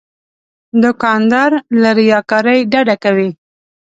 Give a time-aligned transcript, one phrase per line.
[0.83, 1.51] دوکاندار
[1.81, 3.29] له ریاکارۍ ډډه کوي.